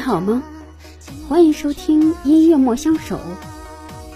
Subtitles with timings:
[0.00, 0.42] 好吗？
[1.28, 3.20] 欢迎收听音乐莫相守，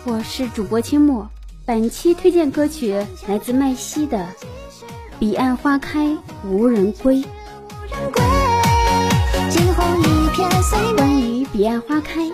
[0.05, 1.29] 我是主播清墨。
[1.67, 4.19] 本期推荐歌曲来自麦西的
[5.19, 7.23] 《彼岸花开无人归》。
[10.97, 12.31] 关于彼岸花开，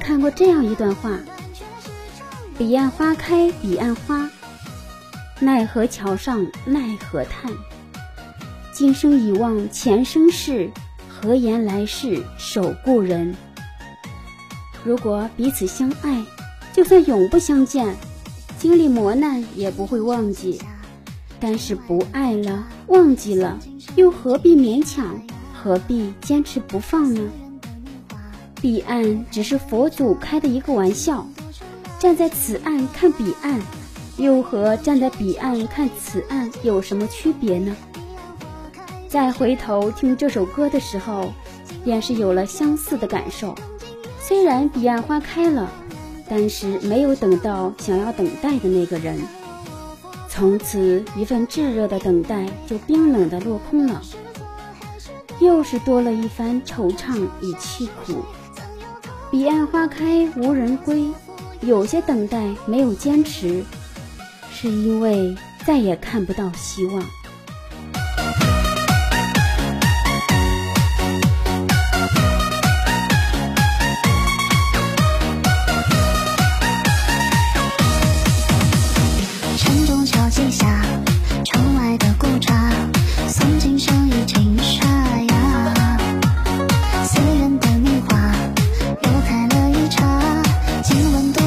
[0.00, 1.18] 看过这样一段话：
[2.58, 4.28] 彼岸花开，彼岸花，
[5.38, 7.52] 奈何桥上奈何叹。
[8.72, 10.70] 今生已忘前生事。
[11.18, 13.34] 何言来世守故人？
[14.84, 16.22] 如果彼此相爱，
[16.74, 17.96] 就算永不相见，
[18.58, 20.60] 经历磨难也不会忘记。
[21.40, 23.58] 但是不爱了，忘记了，
[23.94, 25.18] 又何必勉强？
[25.54, 27.20] 何必坚持不放呢？
[28.60, 31.26] 彼岸只是佛祖开的一个玩笑，
[31.98, 33.58] 站在此岸看彼岸，
[34.18, 37.74] 又和站在彼岸看此岸有什么区别呢？
[39.16, 41.32] 再回头听这首歌的时候，
[41.82, 43.54] 便是有了相似的感受。
[44.20, 45.72] 虽然彼岸花开了，
[46.28, 49.18] 但是没有等到想要等待的那个人，
[50.28, 54.02] 从此一份炙热的等待就冰冷的落空了，
[55.40, 58.22] 又是多了一番惆怅与凄苦。
[59.30, 61.08] 彼岸花开无人归，
[61.62, 63.64] 有些等待没有坚持，
[64.52, 67.02] 是因为再也看不到希望。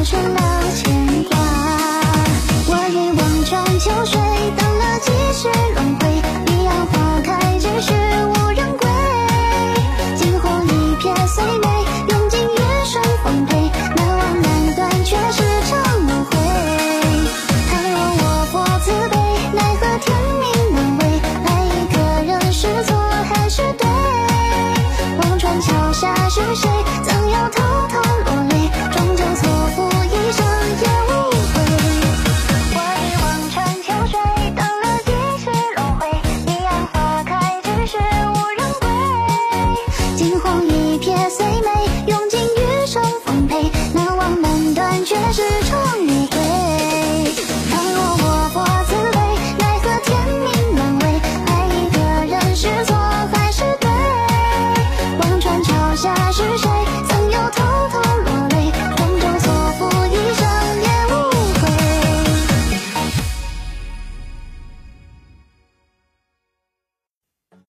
[0.03, 0.48] 成全。